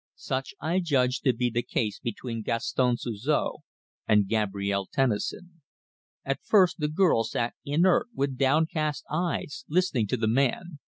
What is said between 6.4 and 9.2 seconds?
first the girl sat inert with downcast